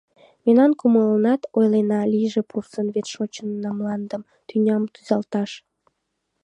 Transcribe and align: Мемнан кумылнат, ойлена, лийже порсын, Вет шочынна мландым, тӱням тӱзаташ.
Мемнан 0.43 0.71
кумылнат, 0.79 1.41
ойлена, 1.57 2.01
лийже 2.13 2.41
порсын, 2.51 2.87
Вет 2.95 3.07
шочынна 3.13 3.69
мландым, 3.77 4.23
тӱням 4.47 4.83
тӱзаташ. 4.93 5.51